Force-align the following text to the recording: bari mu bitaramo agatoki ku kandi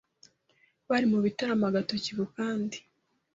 bari 0.89 1.05
mu 1.11 1.19
bitaramo 1.25 1.65
agatoki 1.69 2.11
ku 2.17 2.25
kandi 2.35 2.77